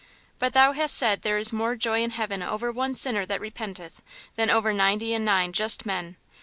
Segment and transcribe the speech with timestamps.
[0.39, 4.01] But Thou hast said there is more joy in heaven over one sinner that repenteth
[4.35, 6.15] than over ninety and nine just men.